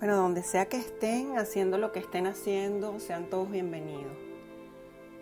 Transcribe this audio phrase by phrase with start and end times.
[0.00, 4.16] Bueno, donde sea que estén, haciendo lo que estén haciendo, sean todos bienvenidos.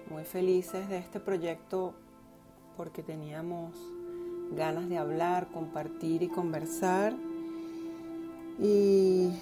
[0.08, 1.94] Muy felices de este proyecto
[2.76, 3.74] porque teníamos
[4.52, 7.12] ganas de hablar, compartir y conversar.
[8.60, 9.32] Y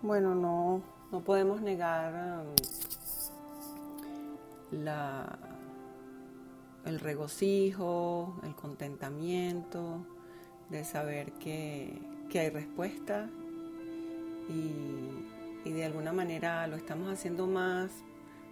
[0.00, 0.80] bueno, no,
[1.10, 2.54] no podemos negar um,
[4.84, 5.40] la,
[6.84, 10.06] el regocijo, el contentamiento
[10.70, 13.28] de saber que, que hay respuesta
[14.48, 17.90] y, de alguna manera lo estamos haciendo más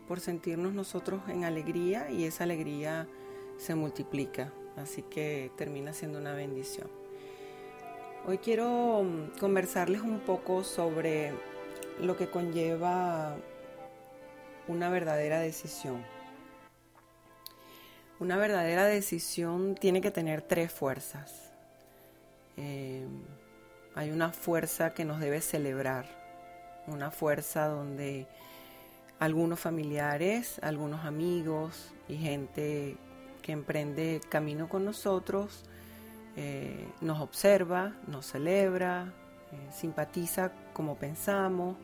[0.09, 3.07] por sentirnos nosotros en alegría y esa alegría
[3.59, 6.89] se multiplica, así que termina siendo una bendición.
[8.27, 11.33] Hoy quiero mm, conversarles un poco sobre
[12.01, 13.37] lo que conlleva
[14.69, 16.03] una verdadera decisión.
[18.19, 21.53] Una verdadera decisión tiene que tener tres fuerzas.
[22.57, 23.07] Eh,
[23.95, 26.07] hay una fuerza que nos debe celebrar,
[26.87, 28.27] una fuerza donde
[29.19, 32.97] algunos familiares, algunos amigos y gente
[33.43, 35.65] que emprende camino con nosotros
[36.37, 39.13] eh, nos observa, nos celebra,
[39.53, 41.77] eh, simpatiza como pensamos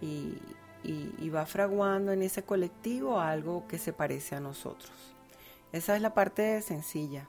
[0.00, 0.38] y,
[0.82, 4.92] y va fraguando en ese colectivo algo que se parece a nosotros.
[5.72, 7.28] Esa es la parte sencilla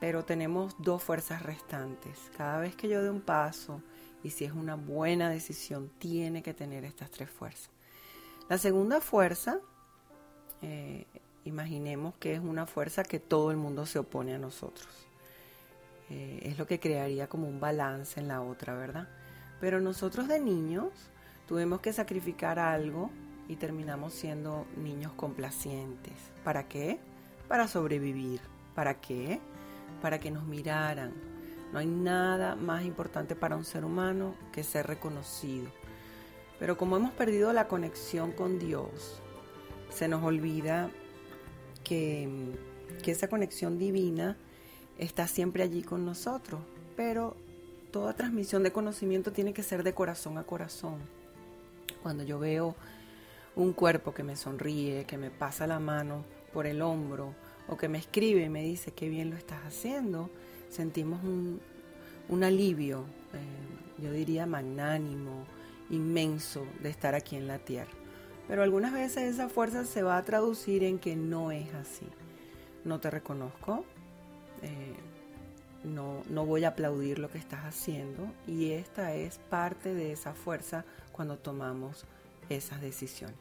[0.00, 2.30] pero tenemos dos fuerzas restantes.
[2.36, 3.82] Cada vez que yo dé un paso,
[4.22, 7.70] y si es una buena decisión, tiene que tener estas tres fuerzas.
[8.48, 9.58] La segunda fuerza,
[10.62, 11.06] eh,
[11.44, 14.88] imaginemos que es una fuerza que todo el mundo se opone a nosotros.
[16.10, 19.08] Eh, es lo que crearía como un balance en la otra, ¿verdad?
[19.60, 20.92] Pero nosotros de niños
[21.48, 23.10] tuvimos que sacrificar algo
[23.48, 26.14] y terminamos siendo niños complacientes.
[26.44, 26.98] ¿Para qué?
[27.48, 28.40] Para sobrevivir.
[28.74, 29.40] ¿Para qué?
[30.00, 31.12] Para que nos miraran.
[31.72, 35.70] No hay nada más importante para un ser humano que ser reconocido.
[36.58, 39.20] Pero como hemos perdido la conexión con Dios,
[39.90, 40.90] se nos olvida
[41.84, 42.54] que,
[43.02, 44.36] que esa conexión divina
[44.98, 46.60] está siempre allí con nosotros.
[46.96, 47.36] Pero
[47.90, 50.98] toda transmisión de conocimiento tiene que ser de corazón a corazón.
[52.02, 52.76] Cuando yo veo
[53.54, 57.34] un cuerpo que me sonríe, que me pasa la mano por el hombro,
[57.68, 60.30] o que me escribe y me dice qué bien lo estás haciendo,
[60.70, 65.44] sentimos un, alivio, eh, yo diría magnánimo,
[65.90, 67.92] inmenso de estar aquí en la tierra.
[68.48, 72.06] Pero algunas veces esa fuerza se va a traducir en que no es así.
[72.84, 73.84] No te reconozco,
[74.62, 74.94] eh,
[75.82, 80.34] no, no voy a aplaudir lo que estás haciendo y esta es parte de esa
[80.34, 82.04] fuerza cuando tomamos
[82.48, 83.36] esas decisiones.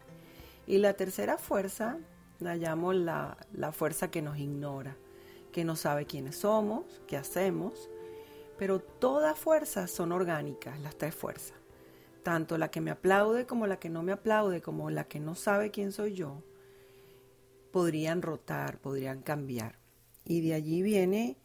[0.68, 1.98] Y la tercera fuerza
[2.40, 3.38] la llamo la,
[3.72, 4.96] fuerza que nos ignora,
[5.52, 7.90] que no sabe quiénes somos, qué hacemos,
[8.58, 11.58] pero todas fuerzas son orgánicas, las tres fuerzas.
[12.24, 15.36] Tanto la que me aplaude como la que no me aplaude, como la que no
[15.36, 16.42] sabe quién soy yo,
[17.72, 19.78] podrían rotar, podrían cambiar.
[20.26, 21.38] Y de allí viene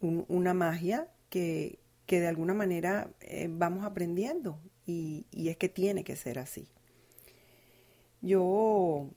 [0.00, 6.16] una magia que, de alguna manera eh, vamos aprendiendo y, y es que tiene que
[6.16, 6.68] ser así.
[8.22, 9.10] Yo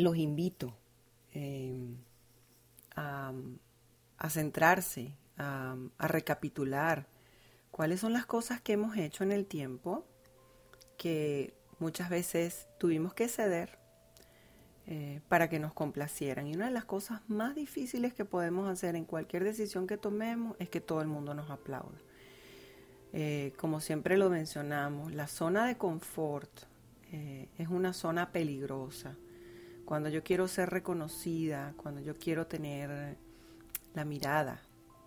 [0.00, 0.76] los invito
[1.32, 1.96] eh,
[2.96, 3.32] a,
[4.28, 7.06] centrarse, a, recapitular
[7.70, 10.06] cuáles son las cosas que hemos hecho en el tiempo
[10.98, 13.78] que muchas veces tuvimos que ceder
[14.86, 16.46] eh, para que nos complacieran.
[16.46, 20.56] Y una de las cosas más difíciles que podemos hacer en cualquier decisión que tomemos
[20.58, 21.98] es que todo el mundo nos aplaude
[23.12, 26.50] eh, como siempre lo mencionamos, la zona de confort
[27.12, 29.16] es una zona peligrosa
[29.90, 33.16] cuando yo quiero ser reconocida, cuando yo quiero tener
[33.92, 34.62] la mirada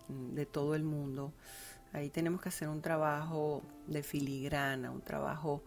[0.08, 1.32] de todo el mundo,
[1.94, 5.62] ahí tenemos que hacer un trabajo de filigrana, un trabajo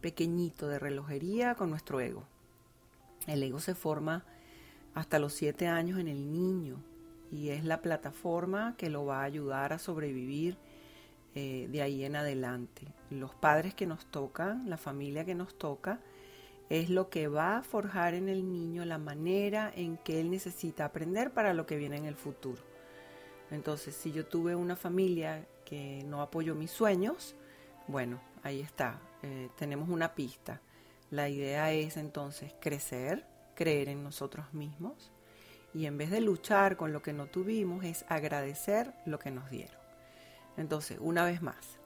[0.00, 2.24] pequeñito de relojería con nuestro ego.
[3.26, 4.24] El ego se forma
[4.94, 6.82] hasta los siete años en el niño
[7.30, 10.56] y es la plataforma que lo va a ayudar a sobrevivir
[11.34, 12.86] eh, de ahí en adelante.
[13.10, 16.00] Los padres que nos tocan, la familia que nos toca,
[16.72, 20.86] es lo que va a forjar en el niño la manera en que él necesita
[20.86, 22.62] aprender para lo que viene en el futuro.
[23.50, 27.36] Entonces, si yo tuve una familia que no apoyó mis sueños,
[27.88, 30.62] bueno, ahí está, eh, tenemos una pista.
[31.10, 35.12] La idea es entonces crecer, creer en nosotros mismos
[35.74, 39.50] y en vez de luchar con lo que no tuvimos, es agradecer lo que nos
[39.50, 39.76] dieron.
[40.56, 41.78] Entonces, una vez más,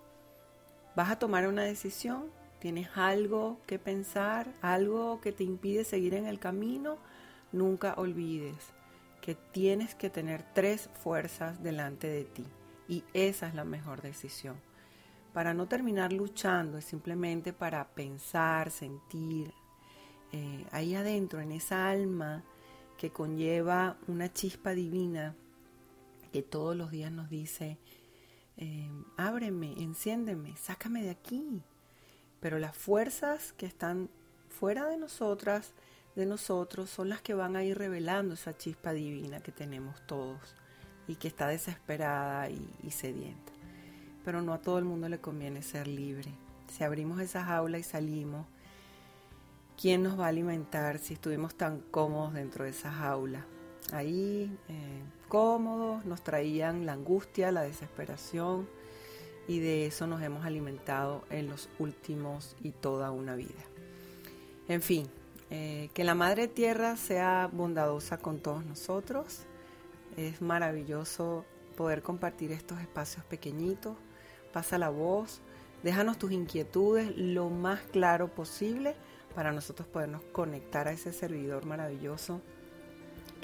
[0.94, 6.26] vas a tomar una decisión, tienes algo que pensar, algo que te impide seguir en
[6.26, 6.98] el camino,
[7.52, 8.74] nunca olvides
[9.20, 12.44] que tienes que tener tres fuerzas delante de ti
[12.88, 14.56] y esa es la mejor decisión.
[15.32, 19.52] Para no terminar luchando, es simplemente para pensar, sentir,
[20.32, 22.44] eh, ahí adentro, en esa alma
[22.96, 25.34] que conlleva una chispa divina
[26.32, 27.78] que todos los días nos dice,
[28.56, 31.62] eh, ábreme, enciéndeme, sácame de aquí.
[32.40, 34.08] Pero las fuerzas que están
[34.48, 35.72] fuera de nosotras,
[36.14, 40.54] de nosotros, son las que van a ir revelando esa chispa divina que tenemos todos
[41.08, 43.52] y que está desesperada y, sedienta.
[44.24, 46.32] Pero no a todo el mundo le conviene ser libre.
[46.72, 48.46] Si abrimos esa jaula y salimos,
[49.80, 53.46] ¿quién nos va a alimentar si estuvimos tan cómodos dentro de esa jaula?
[53.92, 58.68] Ahí, eh, cómodos, nos traían la angustia, la desesperación
[59.48, 63.64] y de eso nos hemos alimentado en los últimos y toda una vida.
[64.68, 65.06] En fin,
[65.50, 69.40] eh, que la Madre Tierra sea bondadosa con todos nosotros.
[70.16, 71.44] Es maravilloso
[71.76, 73.96] poder compartir estos espacios pequeñitos.
[74.52, 75.40] Pasa la voz,
[75.82, 78.96] déjanos tus inquietudes lo más claro posible
[79.34, 82.40] para nosotros podernos conectar a ese servidor maravilloso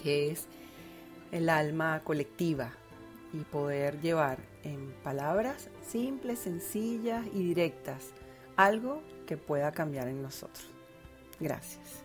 [0.02, 0.48] que es
[1.30, 2.72] el alma colectiva
[3.32, 8.12] y poder llevar en palabras simples, sencillas y directas
[8.56, 10.68] algo que pueda cambiar en nosotros.
[11.40, 12.04] Gracias.